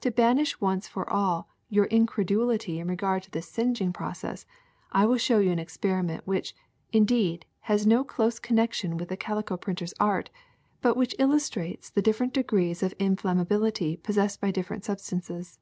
To 0.00 0.10
banish 0.10 0.60
once 0.60 0.88
for 0.88 1.08
all 1.08 1.48
your 1.68 1.84
incredulity 1.84 2.80
in 2.80 2.88
regard 2.88 3.22
to 3.22 3.30
this 3.30 3.46
singeing 3.48 3.92
process 3.92 4.44
I 4.90 5.06
will 5.06 5.18
show 5.18 5.38
you 5.38 5.52
an 5.52 5.60
experi 5.60 6.04
ment 6.04 6.26
which, 6.26 6.52
indeed, 6.92 7.46
has 7.70 7.86
no 7.86 8.02
close 8.02 8.40
connection 8.40 8.96
with 8.96 9.08
the 9.08 9.16
calico 9.16 9.56
printer's 9.56 9.94
art, 10.00 10.30
but 10.80 10.96
which 10.96 11.14
illustrates 11.16 11.90
the 11.90 12.02
dif 12.02 12.18
ferent 12.18 12.32
degrees 12.32 12.82
of 12.82 12.92
inflammability 12.98 14.02
possessed 14.02 14.40
by 14.40 14.50
dif 14.50 14.66
ferent 14.66 14.82
substances. 14.82 15.60